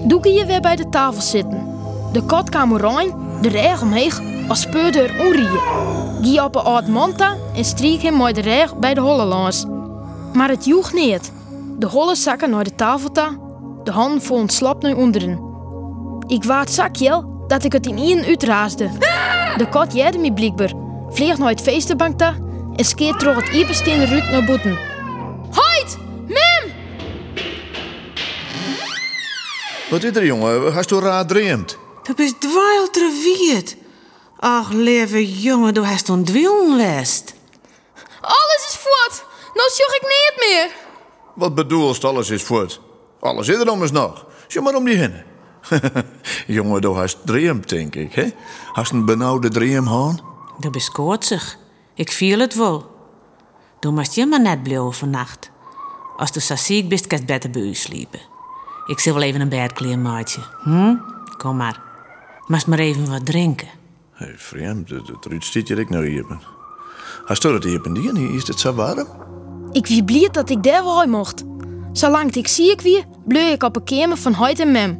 Doeke 0.04 0.30
je 0.30 0.46
weer 0.46 0.62
bij 0.62 0.76
de 0.76 0.90
tafel 0.90 1.22
zitten. 1.22 1.68
De 2.12 2.26
kat 2.26 2.50
kwam 2.50 2.78
rein, 2.78 3.14
de 3.42 3.50
reg 3.50 3.82
omheen, 3.82 4.12
als 4.48 4.62
speurde 4.62 5.02
er. 5.02 5.50
Gie 6.22 6.44
op 6.44 6.56
een 6.56 6.62
oud 6.62 6.88
manta 6.88 7.36
en 7.56 7.66
striek 7.66 8.02
hem 8.02 8.14
mooi 8.14 8.34
de 8.34 8.42
reg 8.42 8.78
bij 8.78 8.94
de 8.94 9.02
holle 9.02 9.26
langs. 9.26 9.66
Maar 10.34 10.50
het 10.50 10.66
joeg 10.66 10.94
niet. 10.94 11.32
De 11.78 11.88
holle 11.88 12.16
zakken 12.16 12.50
naar 12.50 12.64
de 12.64 12.76
tafel 12.76 13.12
ta, 13.12 13.30
de 13.84 13.92
hand 13.92 14.24
vol 14.24 14.44
slap 14.48 14.82
naar 14.82 14.96
onderen. 14.96 15.40
Ik 16.28 16.44
waard 16.44 16.72
zakjel 16.72 17.44
dat 17.48 17.64
ik 17.64 17.72
het 17.72 17.86
in 17.86 17.98
één 17.98 18.26
uitraasde. 18.26 18.90
De 19.58 19.70
kat 19.70 19.94
jerde 19.94 20.18
me 20.18 20.34
blijkbaar, 20.34 20.74
vleeg 21.10 21.38
naar 21.38 21.50
het 21.50 21.62
feestenbank 21.62 22.22
en 22.76 22.86
skeert 22.86 23.20
terug 23.20 23.36
het 23.36 23.56
iepenstenen 23.56 24.08
ruut 24.08 24.30
naar 24.32 24.46
boeten. 24.46 24.78
Wat 29.90 30.04
is 30.04 30.16
er, 30.16 30.26
jongen? 30.26 30.74
Hast 30.74 30.92
u 30.92 30.96
raar 31.00 31.26
dreamt? 31.26 31.78
Dat 32.04 32.20
is 32.20 32.34
dwaal 32.40 32.90
treviert. 32.92 33.76
Ach, 34.40 34.72
lieve 34.72 35.42
jongen, 35.42 35.74
du 35.74 35.84
hast 35.84 36.08
een 36.08 36.24
dwillenwest. 36.24 37.34
Alles 38.22 38.66
is 38.70 38.78
voort! 38.78 39.26
Nou 39.54 39.70
zoek 39.70 40.00
ik 40.02 40.02
niet 40.02 40.48
meer! 40.48 40.72
Wat 41.36 41.56
bedoelst 41.56 42.04
alles 42.04 42.30
is 42.30 42.44
voort? 42.44 42.82
Alles 43.20 43.48
is 43.48 43.58
er 43.58 43.72
om 43.72 43.82
eens 43.82 43.92
nog. 43.92 44.26
Zie 44.48 44.62
maar 44.62 44.76
om 44.76 44.86
die 44.86 44.98
heen. 44.98 45.24
jongen, 46.58 46.82
du 46.82 46.88
hast 46.88 47.18
dreamt, 47.26 47.70
denk 47.70 47.96
ik, 47.96 48.14
hè? 48.14 48.30
Hast 48.72 48.92
een 48.92 49.06
benauwde 49.06 49.50
dream, 49.50 49.88
haan? 49.88 50.20
Dat 50.60 50.76
is 50.76 50.90
koortsig. 50.90 51.58
Ik 51.94 52.12
viel 52.12 52.40
het 52.40 52.56
wel. 52.56 52.86
Du 53.80 53.90
moest 53.90 54.16
je 54.16 54.26
maar 54.26 54.42
net 54.42 54.64
blijven 54.64 54.94
vannacht. 54.94 55.50
Als 56.18 56.32
du 56.32 56.40
zo 56.40 56.56
ziek 56.56 56.90
bent, 56.90 57.08
kan 57.08 57.20
je 57.20 57.26
beter 57.26 57.50
bij 57.50 57.62
u 57.62 57.74
sliepen. 57.74 58.20
Ik 58.90 59.00
zal 59.00 59.14
wel 59.14 59.24
even 59.24 59.42
een 59.42 59.50
bedkleer 59.50 60.00
maatje. 60.00 60.42
Hm? 60.64 60.96
Kom 61.38 61.58
maar. 61.58 61.82
Moest 62.48 62.68
maar 62.68 62.80
even 62.80 63.10
wat 63.10 63.26
drinken. 63.26 63.68
Hé, 64.12 64.26
hey, 64.26 64.36
vreemd, 64.38 64.90
het 64.90 65.26
ruit 65.30 65.44
stiet 65.44 65.68
je 65.68 65.76
ik 65.76 65.90
nou 65.90 66.08
hier 66.08 66.26
ben. 66.28 66.42
Du 67.28 67.52
dat 67.52 67.64
hier 67.64 67.82
ben 67.82 67.94
die? 67.94 68.34
Is 68.34 68.48
het 68.48 68.60
zo 68.60 68.74
warm? 68.74 69.08
Ik 69.72 69.88
wie 69.88 70.04
blij 70.04 70.30
dat 70.32 70.50
ik 70.50 70.64
daar 70.64 70.84
wel 70.84 71.08
mocht. 71.08 71.44
Zolang 71.92 72.36
ik 72.36 72.48
ziek 72.48 72.82
wie, 72.82 73.06
bleef 73.28 73.54
ik 73.54 73.64
op 73.64 73.76
een 73.76 73.84
kamer 73.84 74.18
van 74.18 74.34
huid 74.34 74.60
en 74.60 74.72
mem. 74.72 75.00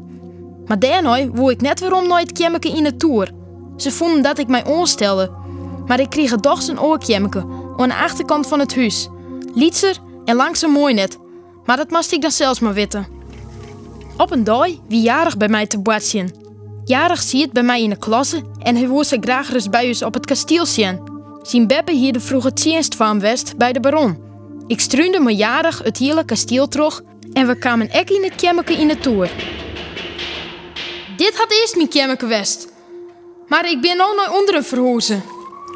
Maar 0.66 0.80
daarna 0.80 1.28
wou 1.28 1.52
ik 1.52 1.62
net 1.62 1.80
weer 1.80 1.94
om 1.94 2.08
naar 2.08 2.20
het 2.20 2.32
kamerke 2.32 2.70
in 2.70 2.84
de 2.84 2.96
toer. 2.96 3.30
Ze 3.78 3.92
vonden 3.92 4.22
dat 4.22 4.38
ik 4.38 4.48
mij 4.48 4.66
onstelde. 4.66 5.32
Maar 5.86 6.00
ik 6.00 6.10
kreeg 6.10 6.36
toch 6.36 6.68
een 6.68 6.82
oorkamerke 6.82 7.46
aan 7.78 7.88
de 7.88 7.96
achterkant 7.96 8.48
van 8.48 8.60
het 8.60 8.76
huis. 8.76 9.10
Lietser 9.54 9.98
en 10.26 10.36
langzaam 10.36 10.72
mooi 10.72 10.94
net. 10.94 11.18
Maar 11.66 11.78
dat 11.78 11.90
moest 11.90 12.12
ik 12.12 12.22
dan 12.22 12.32
zelfs 12.32 12.60
maar 12.60 12.74
weten. 12.74 13.19
Op 14.20 14.32
een 14.32 14.44
dag 14.44 14.68
wie 14.88 15.02
jarig 15.02 15.38
bij 15.38 15.48
mij 15.48 15.68
te 15.68 15.80
boetsen. 15.80 16.32
Jarig 16.84 17.22
zie 17.22 17.42
het 17.42 17.54
bij 17.54 17.64
mij 17.64 17.84
in 17.84 17.90
de 17.90 17.98
klasse 17.98 18.42
en 18.60 18.76
hij 18.76 18.88
wou 18.88 19.04
ze 19.04 19.18
graag 19.22 19.54
eens 19.54 19.70
bij 19.70 19.88
ons 19.88 20.04
op 20.04 20.14
het 20.14 20.26
kasteel 20.26 20.66
zien. 20.66 21.00
Zien 21.42 21.68
Beppe 21.68 21.92
hier 21.92 22.14
de 22.14 22.20
vroege 22.20 22.54
dienst 22.54 22.96
van 22.96 23.20
West 23.20 23.58
bij 23.58 23.74
de 23.74 23.80
baron. 23.80 24.18
Ik 24.68 24.80
struinde 24.80 25.20
me 25.20 25.36
jarig 25.36 25.84
het 25.84 25.98
hele 25.98 26.26
kasteel 26.26 26.68
terug 26.68 27.02
en 27.34 27.48
we 27.48 27.58
kwamen 27.58 27.90
ek 27.90 28.10
in 28.10 28.24
het 28.24 28.36
kamerke 28.36 28.74
in 28.74 28.88
de 28.88 28.98
toer. 28.98 29.30
Dit 31.18 31.38
had 31.38 31.52
eerst 31.52 31.76
mijn 31.76 31.90
kamerke 31.90 32.26
West. 32.26 32.68
Maar 33.48 33.70
ik 33.70 33.82
ben 33.82 34.00
al 34.00 34.16
naar 34.16 34.32
onderen 34.40 34.64
verhozen. 34.64 35.24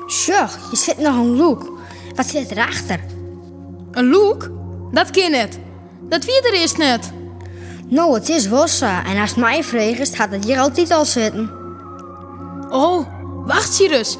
Sjoch, 0.08 0.70
je 0.72 0.78
zit 0.78 0.98
nog 0.98 1.16
een 1.16 1.36
look. 1.36 1.72
Wat 2.16 2.26
zit 2.26 2.52
erachter? 2.52 3.00
Een 3.92 4.10
look? 4.10 4.52
Dat 4.92 5.12
ken 5.12 5.32
net. 5.32 5.60
Dat 6.10 6.26
wie 6.26 6.42
er 6.42 6.54
eerst 6.54 6.78
net. 6.78 7.12
Nou, 7.88 8.14
het 8.14 8.30
is 8.30 8.50
zo. 8.78 8.86
En 8.86 9.18
als 9.22 9.30
het 9.30 9.40
mij 9.40 9.64
vreest, 9.64 10.16
gaat 10.16 10.32
het 10.32 10.46
hier 10.46 10.60
altijd 10.60 10.92
al 10.92 11.06
zitten. 11.06 11.52
Oh, 12.70 13.08
wacht 13.46 13.74
Cyrus. 13.74 14.18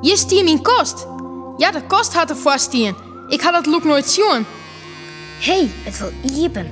Je 0.00 0.16
stier 0.16 0.44
mijn 0.44 0.62
kost. 0.62 1.06
Ja, 1.56 1.70
de 1.70 1.82
kost 1.86 2.14
had 2.14 2.30
er 2.30 2.36
vaststien. 2.36 2.94
Ik 3.28 3.40
had 3.40 3.52
dat 3.52 3.66
look 3.66 3.84
nooit 3.84 4.10
zien. 4.10 4.46
Hé, 5.40 5.52
hey, 5.52 5.70
het 5.84 5.98
wil 5.98 6.12
iepen. 6.42 6.66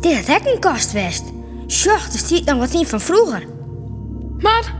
Dit 0.00 0.28
had 0.28 0.40
ik 0.40 0.46
een 0.46 0.60
kast 0.60 0.92
west. 0.92 1.22
Sjoch, 1.68 2.12
er 2.12 2.18
stiet 2.18 2.44
nog 2.44 2.58
wat 2.58 2.72
in 2.72 2.86
van 2.86 3.00
vroeger. 3.00 3.46
Maar, 4.38 4.74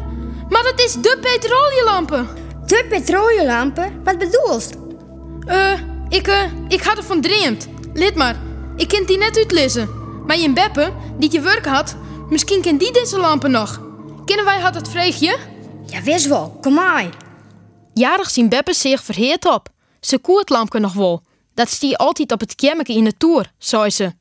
maar 0.49 0.63
dat 0.63 0.81
is 0.81 0.93
de 0.93 1.19
petroleumlampen. 1.21 2.29
De 2.67 2.87
petroleumlampen? 2.89 4.01
Wat 4.05 4.19
bedoelst? 4.19 4.75
Eh, 5.47 5.73
ik, 6.09 6.27
eh, 6.27 6.43
ik 6.69 6.83
had 6.83 6.97
ervan 6.97 7.21
dreemd. 7.21 7.69
Lid 7.93 8.15
maar, 8.15 8.37
ik 8.77 8.89
kan 8.89 9.05
die 9.07 9.19
net 9.19 9.37
uitlezen. 9.37 10.00
Maar 10.31 10.39
je 10.39 10.53
Beppe, 10.53 10.93
die 11.19 11.33
je 11.33 11.41
werk 11.41 11.67
had, 11.67 11.97
misschien 12.29 12.63
kent 12.63 12.81
die 12.81 12.93
deze 12.93 13.19
lampen 13.19 13.51
nog. 13.51 13.81
Kennen 14.25 14.45
wij 14.45 14.61
had 14.61 14.75
het 14.75 14.89
vreegje? 14.89 15.39
Ja, 15.87 16.03
wist 16.03 16.27
wel. 16.27 16.59
Kom 16.61 16.75
maar. 16.75 17.09
Jarig 17.95 18.31
zien 18.31 18.49
Beppe 18.49 18.75
zich 18.75 19.05
verheerd 19.05 19.47
op. 19.47 19.69
Ze 20.01 20.19
koert 20.19 20.49
lampje 20.49 20.79
nog 20.79 20.93
wel. 20.93 21.23
Dat 21.55 21.69
stie 21.69 21.97
altijd 21.97 22.33
op 22.33 22.41
het 22.41 22.55
kemmeke 22.55 22.93
in 22.93 23.05
de 23.05 23.17
toer, 23.17 23.51
zei 23.59 23.91
ze. 23.91 24.13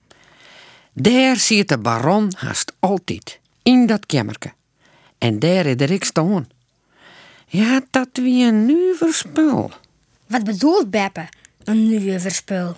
Daar 0.93 1.35
zit 1.35 1.67
de 1.67 1.77
baron 1.77 2.33
haast 2.37 2.73
altijd, 2.79 3.39
in 3.63 3.85
dat 3.85 4.05
kemmerke. 4.05 4.53
En 5.17 5.39
daar 5.39 5.65
is 5.65 5.89
ik 5.89 6.03
staan. 6.03 6.47
Ja, 7.47 7.81
dat 7.89 8.09
wie 8.13 8.45
een 8.45 8.65
nieuwe 8.65 9.09
spul. 9.11 9.71
Wat 10.27 10.43
bedoelt 10.43 10.89
Beppe? 10.89 11.27
Een 11.63 11.87
nieuwe 11.87 12.29
spul? 12.29 12.77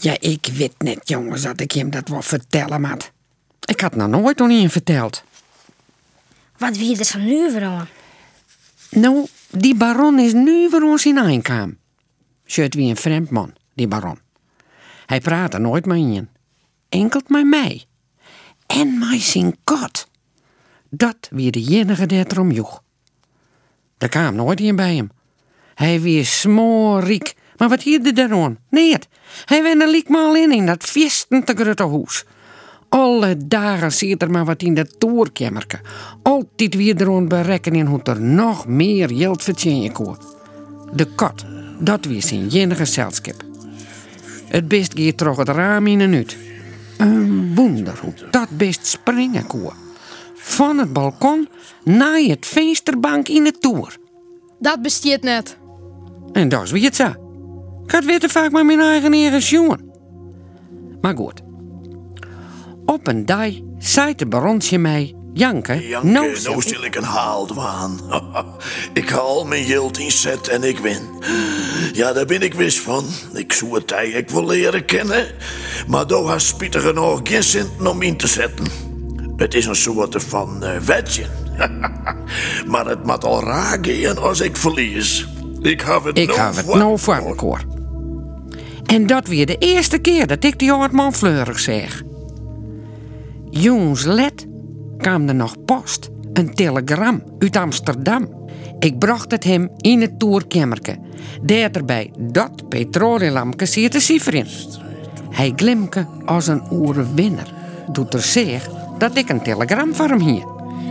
Ja, 0.00 0.16
ik 0.20 0.48
weet 0.52 0.74
net, 0.78 1.08
jongens, 1.08 1.42
dat 1.42 1.60
ik 1.60 1.72
hem 1.72 1.90
dat 1.90 2.08
wel 2.08 2.22
vertellen 2.22 2.84
had. 2.84 3.12
Ik 3.64 3.80
had 3.80 3.96
nog 3.96 4.08
nooit 4.08 4.40
aan 4.40 4.50
hem 4.50 4.70
verteld. 4.70 5.24
Wat 6.58 6.76
wie 6.76 6.98
er 6.98 7.04
zo 7.04 7.18
nu 7.18 7.62
aan? 7.62 7.88
Nou, 8.90 9.26
die 9.50 9.74
baron 9.74 10.18
is 10.18 10.32
nu 10.32 10.70
voor 10.70 10.82
ons 10.82 11.06
in. 11.06 11.78
Zit 12.44 12.74
wie 12.74 12.90
een 12.90 12.96
vreemd 12.96 13.30
man, 13.30 13.52
die 13.74 13.88
baron. 13.88 14.18
Hij 15.06 15.20
praatte 15.20 15.58
nooit 15.58 15.86
met 15.86 15.98
je. 15.98 16.26
Enkelt 16.88 17.28
met 17.28 17.46
mij. 17.46 17.84
En 18.66 18.98
mij 18.98 19.20
zijn 19.20 19.56
God. 19.64 20.08
Dat 20.90 21.28
wie 21.30 21.50
de 21.50 21.64
enige 21.64 22.06
die 22.06 22.18
het 22.18 22.32
erom 22.32 22.50
joeg. 22.50 22.82
Er 23.98 24.08
kwam 24.08 24.34
nooit 24.34 24.60
iemand 24.60 24.76
bij 24.76 24.96
hem. 24.96 25.10
Hij 25.74 26.00
wie 26.00 26.24
smoorriek. 26.24 27.34
Maar 27.58 27.68
wat 27.68 27.82
hier 27.82 28.02
de 28.02 28.12
daaraan? 28.12 28.58
Nee, 28.70 28.92
het. 28.92 29.08
Hij 29.44 29.62
wende 29.62 29.90
liek 29.90 30.08
maar 30.08 30.36
in 30.36 30.52
in 30.52 30.66
dat 30.66 30.84
feesten 30.84 31.44
te 31.44 31.54
grote 31.54 31.88
huis. 31.88 32.24
Alle 32.88 33.36
dagen 33.46 33.92
zit 33.92 34.22
er 34.22 34.30
maar 34.30 34.44
wat 34.44 34.62
in 34.62 34.74
dat 34.74 35.00
toerkemmerke. 35.00 35.80
Altijd 36.22 36.74
weer 36.74 37.00
erom 37.00 37.28
berekening 37.28 37.88
hoe 37.88 38.02
er 38.02 38.20
nog 38.20 38.66
meer 38.66 39.10
geld 39.14 39.42
verdienen 39.42 39.92
kon. 39.92 40.16
De 40.92 41.14
kat, 41.14 41.44
dat 41.78 42.06
was 42.06 42.26
zijn 42.26 42.48
enige 42.50 42.74
gezelschap. 42.74 43.44
Het 44.44 44.68
best 44.68 44.92
gaat 44.96 45.16
toch 45.16 45.36
het 45.36 45.48
raam 45.48 45.86
in 45.86 46.00
en 46.00 46.14
uit. 46.14 46.36
Een 46.96 47.54
wonder 47.54 47.98
hoe 48.00 48.14
dat 48.30 48.48
best 48.50 48.86
springen 48.86 49.46
kon. 49.46 49.72
Van 50.34 50.78
het 50.78 50.92
balkon 50.92 51.48
naar 51.84 52.18
het 52.18 52.46
vensterbank 52.46 53.28
in 53.28 53.44
de 53.44 53.52
toer. 53.52 53.96
Dat 54.58 54.82
bestiert 54.82 55.22
net. 55.22 55.56
En 56.32 56.48
dat 56.48 56.62
is 56.62 56.70
wie 56.70 56.84
het 56.84 56.96
zo. 56.96 57.27
Ik 57.88 57.94
had 57.94 58.04
weer 58.04 58.18
te 58.18 58.28
vaak 58.28 58.50
met 58.50 58.64
mijn 58.64 58.80
eigen 58.80 59.12
eigen 59.12 59.40
jongen. 59.40 59.90
Maar 61.00 61.16
goed. 61.16 61.42
Op 62.84 63.06
een 63.06 63.26
dag 63.26 63.48
zei 63.78 64.14
de 64.14 64.26
baronsje 64.26 64.78
mij... 64.78 65.14
Janke, 65.32 65.88
Janke, 65.88 66.06
nou, 66.06 66.40
nou 66.42 66.62
stil 66.62 66.84
ik 66.84 66.94
een 66.94 67.02
haaldwaan. 67.02 68.00
ik 68.92 69.08
haal 69.08 69.44
mijn 69.44 69.64
geld 69.64 69.98
in 69.98 70.10
zet 70.10 70.48
en 70.48 70.62
ik 70.62 70.78
win. 70.78 71.02
Ja, 71.92 72.12
daar 72.12 72.26
ben 72.26 72.42
ik 72.42 72.54
wist 72.54 72.78
van. 72.78 73.04
Ik 73.32 73.52
zou 73.52 73.74
het 73.74 73.92
eigenlijk 73.92 74.30
wel 74.30 74.46
leren 74.46 74.84
kennen. 74.84 75.26
Maar 75.86 76.06
daar 76.06 76.22
has 76.22 76.54
Pieter 76.54 76.80
genoeg 76.80 77.20
geen 77.22 77.42
cent 77.42 77.86
om 77.86 78.02
in 78.02 78.16
te 78.16 78.26
zetten. 78.26 78.66
Het 79.36 79.54
is 79.54 79.66
een 79.66 79.76
soort 79.76 80.22
van 80.22 80.64
uh, 80.64 80.76
wetje. 80.76 81.24
maar 82.72 82.86
het 82.86 83.04
moet 83.04 83.24
al 83.24 83.42
raken 83.42 84.18
als 84.18 84.40
ik 84.40 84.56
verlies. 84.56 85.28
Ik 85.62 85.80
heb 85.80 86.04
het 86.04 86.18
Ik 86.18 86.28
nou 86.28 86.40
heb 86.40 86.56
het 86.56 86.74
nou 86.74 86.98
voor. 86.98 87.76
En 88.88 89.06
dat 89.06 89.26
weer 89.26 89.46
de 89.46 89.58
eerste 89.58 89.98
keer 89.98 90.26
dat 90.26 90.44
ik 90.44 90.58
die 90.58 90.72
oudman 90.72 91.14
fleurig 91.14 91.58
zeg. 91.58 92.02
Jongens, 93.50 94.04
let, 94.04 94.46
kwam 94.98 95.28
er 95.28 95.34
nog 95.34 95.64
post. 95.64 96.08
Een 96.32 96.54
telegram 96.54 97.22
uit 97.38 97.56
Amsterdam. 97.56 98.48
Ik 98.78 98.98
bracht 98.98 99.30
het 99.30 99.44
hem 99.44 99.70
in 99.76 100.00
het 100.00 100.18
toerkemmerke. 100.18 100.98
Daar 101.42 101.70
erbij 101.70 102.10
dat 102.18 102.68
petrolelampje 102.68 103.66
zit 103.66 103.92
te 103.92 104.00
cijfer 104.00 104.34
in. 104.34 104.46
Hij 105.30 105.52
glimke 105.56 106.06
als 106.24 106.46
een 106.46 106.62
oerenwinner. 106.70 107.52
Doet 107.92 108.14
er 108.14 108.22
zeg 108.22 108.68
dat 108.98 109.16
ik 109.16 109.28
een 109.28 109.42
telegram 109.42 109.94
voor 109.94 110.08
hem 110.08 110.20
hier. 110.20 110.46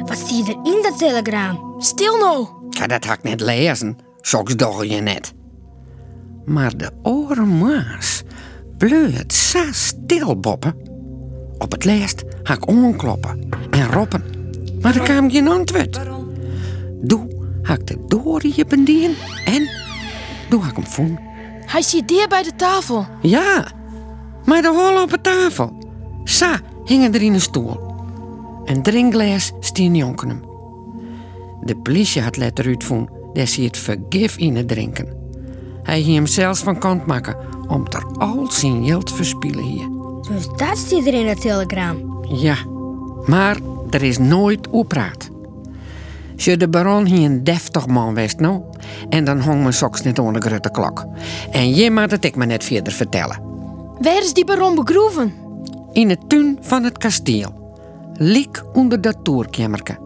Wat 0.06 0.18
zie 0.18 0.38
je 0.38 0.44
er 0.44 0.74
in 0.74 0.82
dat 0.82 0.98
telegram? 0.98 1.75
Stil 1.77 2.18
nou. 2.18 2.48
Ja, 2.70 2.88
dat 2.88 3.06
had 3.06 3.18
ik 3.18 3.24
net 3.24 3.42
lezen. 3.42 3.98
Soks 4.22 4.56
doch 4.56 4.86
je 4.86 5.01
net. 5.01 5.34
Maar 6.48 6.77
de 6.77 6.92
oren 7.04 7.58
maas 7.58 8.24
bleut 8.77 9.34
zo 9.34 9.60
stil, 9.72 10.39
Boppen. 10.39 10.75
Op 11.58 11.72
het 11.72 11.86
laatst 11.86 12.24
ga 12.44 12.54
ik 12.54 12.68
onkloppen 12.68 13.50
en 13.70 13.92
roppen. 13.92 14.24
Maar 14.82 14.96
er 14.96 15.01
kwam 15.01 15.32
geen 15.32 15.48
antwoord. 15.48 16.00
Doe 17.01 17.27
ga 17.62 17.74
ik 17.74 17.88
de 17.88 17.98
dorie 18.08 18.66
bendien 18.66 19.16
en 19.46 19.70
doe 20.50 20.62
ga 20.62 20.70
ik 20.70 20.75
hem 20.75 20.86
voen. 20.86 21.20
Hij 21.66 21.82
zit 21.82 22.08
daar 22.08 22.27
bij 22.27 22.44
de 22.44 22.56
tafel. 22.56 23.06
Ja, 23.22 23.72
maar 24.46 24.62
de 24.62 24.68
hol 24.68 25.01
op 25.01 25.10
de 25.10 25.22
tafel. 25.22 25.77
Sa 26.24 26.60
hingen 26.86 27.13
er 27.13 27.22
in 27.22 27.34
een 27.34 27.42
stoel. 27.42 27.80
Een 28.66 28.82
drinkglas 28.82 29.51
stien 29.60 29.96
jonken 29.96 30.30
hem. 30.30 30.42
De 31.62 31.75
politie 31.75 32.22
had 32.22 32.38
letter 32.38 32.66
uitvoen 32.66 33.10
dat 33.34 33.50
ze 33.50 33.62
het 33.62 33.77
vergif 33.77 34.38
in 34.38 34.56
het 34.56 34.68
drinken. 34.68 35.27
Hij 35.88 36.01
ging 36.01 36.15
hem 36.15 36.25
zelfs 36.25 36.60
van 36.60 36.79
kant 36.79 37.06
maken 37.06 37.36
om 37.67 37.86
er 37.89 38.06
al 38.17 38.48
zijn 38.51 38.86
geld 38.86 39.12
verspillen 39.12 39.63
hier. 39.63 39.89
Dus 40.32 40.48
dat 40.48 40.77
staat 40.77 41.06
er 41.06 41.13
in 41.13 41.27
het 41.27 41.41
telegram. 41.41 42.25
Ja, 42.29 42.56
maar 43.25 43.58
er 43.89 44.03
is 44.03 44.17
nooit 44.17 44.70
opraad. 44.70 45.29
Ze 46.36 46.58
de 46.58 46.70
baron 46.70 47.06
hier 47.06 47.25
een 47.25 47.44
deftig 47.44 47.88
man 47.88 48.13
wist 48.13 48.39
nou, 48.39 48.62
en 49.10 49.24
dan 49.24 49.41
hong 49.41 49.62
mijn 49.62 49.74
soks 49.74 50.01
net 50.01 50.20
onder 50.20 50.41
de 50.41 50.48
grote 50.48 50.72
klok. 50.72 51.06
En 51.51 51.75
je 51.75 51.91
moet 51.91 52.12
het 52.12 52.25
ik 52.25 52.36
me 52.36 52.46
net 52.46 52.63
verder 52.63 52.94
vertellen. 52.94 53.41
Waar 54.01 54.22
is 54.22 54.34
die 54.34 54.46
baron 54.46 54.75
begroeven? 54.75 55.46
in 55.98 56.10
het 56.10 56.29
tuin 56.29 56.58
van 56.62 56.84
het 56.84 56.98
kasteel. 56.98 57.50
Liek 58.13 58.63
onder 58.74 59.01
dat 59.01 59.17
toerkemmerke. 59.24 59.98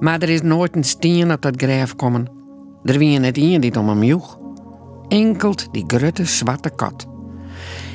Maar 0.00 0.22
er 0.22 0.28
is 0.28 0.42
nooit 0.42 0.76
een 0.76 0.84
steen 0.84 1.32
op 1.32 1.42
dat 1.42 1.62
graf 1.62 1.96
komen. 1.96 2.28
Er 2.84 2.98
wie 2.98 3.18
net 3.18 3.36
een 3.36 3.60
die 3.60 3.78
om 3.78 3.88
hem 3.88 4.02
joeg. 4.02 4.37
Enkelt 5.08 5.68
die 5.72 5.84
grote 5.86 6.24
zwarte 6.24 6.70
kat. 6.70 7.06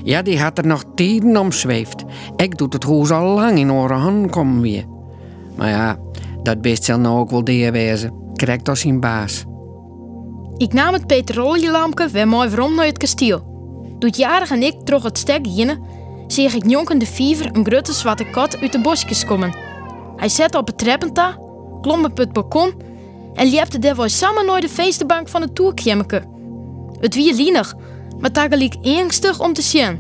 Ja, 0.04 0.22
die 0.22 0.40
had 0.40 0.58
er 0.58 0.68
nog 0.68 0.84
tijden 0.96 1.38
om 1.38 1.52
zweeft. 1.52 2.04
Ik 2.36 2.58
doet 2.58 2.74
het 2.74 2.84
huis 2.84 3.12
al 3.12 3.36
lang 3.36 3.58
in 3.58 3.72
oren 3.72 3.98
handen 3.98 4.30
komen 4.30 4.62
weer. 4.62 4.86
Maar 5.56 5.70
ja, 5.70 5.98
dat 6.44 6.62
best 6.62 6.84
zal 6.84 7.00
nou 7.00 7.20
ook 7.20 7.30
wel 7.30 7.44
die 7.44 7.72
wezen. 7.72 8.14
Krijgt 8.34 8.70
als 8.70 8.80
zijn 8.80 9.00
baas. 9.00 9.46
Ik 10.58 10.74
nam 10.74 10.94
het 10.94 11.08
petroleuምላmpje 11.08 12.08
weer 12.08 12.28
mooi 12.28 12.56
rond 12.56 12.76
naar 12.76 12.86
het 12.86 12.98
kasteel. 12.98 13.52
Doet 14.00 14.18
jarig 14.18 14.52
en 14.52 14.64
ik 14.64 14.82
troch 14.84 15.04
het 15.04 15.18
stek 15.18 15.46
hinnen, 15.46 15.82
zie 16.28 16.56
ik 16.56 16.70
jonken 16.70 16.98
de 16.98 17.06
viever 17.06 17.50
een 17.56 17.66
grote 17.66 17.94
zwarte 17.94 18.24
kat 18.24 18.58
uit 18.58 18.72
de 18.72 18.82
bosjes 18.82 19.26
komen. 19.26 19.56
Hij 20.16 20.30
zette 20.30 20.58
op 20.58 20.68
het 20.68 20.78
treppenta, 20.78 21.38
klom 21.82 22.06
op 22.06 22.18
het 22.18 22.34
balkon 22.34 22.74
en 23.34 23.50
liepte 23.50 23.80
daar 23.80 24.10
samen 24.10 24.46
naar 24.46 24.62
de 24.62 24.70
feestenbank 24.70 25.30
van 25.30 25.42
het 25.42 25.56
toerkjemmeke. 25.56 26.24
Het 27.04 27.16
wie 27.16 27.34
lienig, 27.34 27.74
maar 28.20 28.32
tegelijk 28.32 28.76
angstig 28.84 29.40
om 29.40 29.54
te 29.54 29.62
zien. 29.62 30.00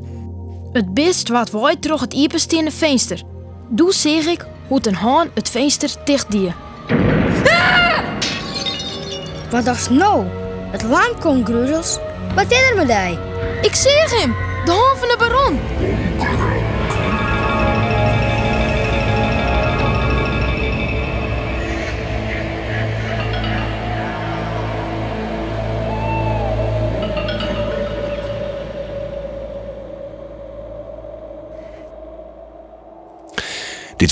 Het 0.71 0.93
best 0.93 1.29
wat 1.29 1.51
wij 1.51 1.75
troch 1.75 2.01
het 2.01 2.13
iepensteene 2.13 2.71
venster. 2.71 3.21
Doe 3.69 3.93
zeg 3.93 4.25
ik 4.25 4.45
hoe 4.67 4.79
een 4.81 4.95
haan 4.95 5.29
het 5.33 5.49
venster 5.49 5.89
dicht 6.05 6.31
die. 6.31 6.53
Wat 9.49 9.65
dacht 9.65 9.89
nou? 9.89 10.25
Het 10.71 10.83
lamp 10.83 11.17
komt, 11.19 11.45
Gruzels. 11.45 11.97
Wat 12.35 12.51
is 12.51 12.69
er 12.69 12.75
met? 12.75 13.17
Ik 13.61 13.75
zeg 13.75 14.19
hem, 14.19 14.35
de 14.65 14.71
haan 14.71 14.97
van 14.97 15.07
de 15.07 15.15
baron. 15.17 15.59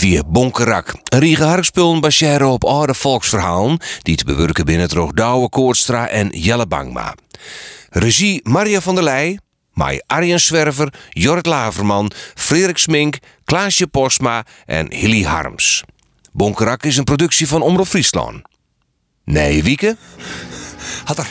Weer 0.01 0.23
Bonkerak, 0.27 0.93
een 1.03 1.19
riege 1.19 1.43
harkspullen 1.43 2.51
op 2.51 2.63
oude 2.63 2.93
volksverhalen 2.93 3.79
die 4.01 4.15
te 4.15 4.25
bewerken 4.25 4.65
binnen 4.65 4.89
door 4.89 5.15
Douwe 5.15 5.49
Koortstra 5.49 6.07
en 6.07 6.29
Jelle 6.29 6.67
Bangma. 6.67 7.15
Regie 7.89 8.39
Maria 8.43 8.81
van 8.81 8.95
der 8.95 9.03
Leij, 9.03 9.39
Mai 9.73 9.99
Arjen 10.07 10.39
Zwerver, 10.39 10.93
Jorrit 11.09 11.45
Laverman, 11.45 12.11
Frederik 12.35 12.77
Smink, 12.77 13.17
Klaasje 13.43 13.87
Postma 13.87 14.45
en 14.65 14.93
Hilly 14.93 15.23
Harms. 15.23 15.83
Bonkerak 16.31 16.83
is 16.83 16.97
een 16.97 17.03
productie 17.03 17.47
van 17.47 17.61
Omroep 17.61 17.87
Friesland. 17.87 18.41
Nee, 19.25 19.63
Wieke? 19.63 19.97
Had 21.03 21.17
er, 21.17 21.27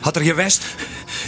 had 0.00 0.16
er 0.16 0.24
je 0.24 0.34
west? 0.34 0.64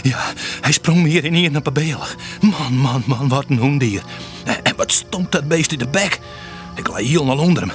Ja, 0.03 0.33
hij 0.61 0.71
sprong 0.71 1.01
meer 1.01 1.25
in 1.25 1.33
hier 1.33 1.51
naar 1.51 1.61
Babelig. 1.61 2.15
Man, 2.41 2.73
man, 2.73 3.03
man, 3.05 3.27
wat 3.27 3.45
een 3.47 3.57
hoendier. 3.57 4.03
En, 4.45 4.63
en 4.63 4.75
wat 4.75 4.91
stond 4.91 5.31
dat 5.31 5.47
beest 5.47 5.71
in 5.71 5.79
de 5.79 5.87
bek? 5.87 6.19
Ik 6.77 6.87
lag 6.87 6.97
heel 6.97 7.25
naar 7.25 7.37
onder 7.37 7.63
hem. 7.63 7.71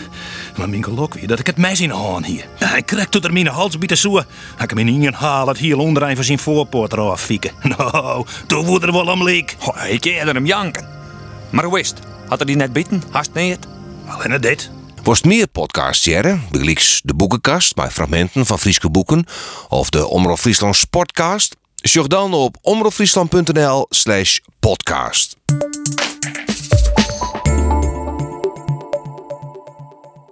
Maar 0.56 0.68
mijn 0.68 0.85
geluk 0.85 1.14
weer 1.14 1.26
dat 1.26 1.38
ik 1.38 1.47
het 1.47 1.56
mes 1.56 1.80
in 1.80 1.88
de 1.88 1.94
hand 1.94 2.26
hier. 2.26 2.47
Hij 2.59 2.82
kreeg 2.82 3.09
tot 3.09 3.25
er 3.25 3.32
mijn 3.32 3.47
hals 3.47 3.78
bij 3.78 3.87
de 3.87 3.97
soe. 3.97 4.25
Hij 4.56 4.66
kan 4.66 4.85
me 4.85 4.90
niet 4.90 5.14
halen 5.14 5.49
het 5.49 5.59
hier 5.59 5.78
onder 5.78 6.02
een 6.02 6.14
van 6.14 6.25
zijn 6.25 6.38
voorpoort 6.38 6.92
eraf 6.92 7.21
fieken. 7.21 7.50
Nou, 7.76 8.26
toen 8.47 8.66
wordt 8.66 8.85
er 8.85 8.92
wel 8.92 9.06
om 9.06 9.23
leek. 9.23 9.56
Oh, 9.59 9.87
ik 9.88 10.04
eerder 10.04 10.35
hem 10.35 10.47
janken. 10.47 10.88
Maar 11.50 11.64
hoe 11.64 11.80
is 11.80 11.88
het? 11.88 11.99
Had 12.28 12.40
er 12.40 12.47
die 12.47 12.56
net 12.56 12.73
bieten? 12.73 13.02
Hast 13.11 13.30
niet? 13.35 13.59
Alleen 14.06 14.40
dit. 14.40 14.71
Worst 15.02 15.25
meer 15.25 15.47
podcasts 15.47 16.04
jaren, 16.04 16.42
begelijks 16.50 17.00
de 17.04 17.14
boekenkast 17.14 17.76
met 17.76 17.92
fragmenten 17.92 18.47
van 18.47 18.59
Frieske 18.59 18.90
boeken 18.90 19.26
of 19.68 19.90
de 19.90 20.06
Omroep 20.06 20.38
Friesland 20.38 20.76
Sportcast, 20.76 21.56
zoek 21.75 22.09
dan 22.09 22.35
op 22.35 22.56
omroepfriesland.nl 22.61 23.87
slash 23.88 24.38
podcast. 24.61 25.37